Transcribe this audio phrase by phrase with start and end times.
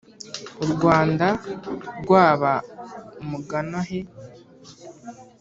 [0.63, 1.27] u rwanda
[2.03, 2.51] rwaba
[3.21, 3.99] umuganahe.